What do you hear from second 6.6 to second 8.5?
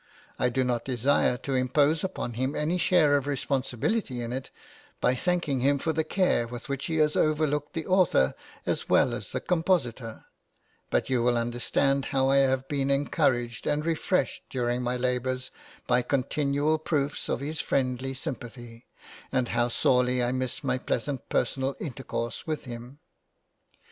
which he has overlooked the author